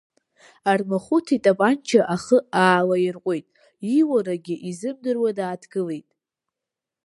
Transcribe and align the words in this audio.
Армахәыҭ 0.71 1.27
итапанча 1.35 2.01
ахы 2.15 2.37
аалаирҟәит, 2.65 3.47
ииурагьы 3.93 4.55
изымдыруа 4.69 5.29
дааҭгылеит. 5.37 6.09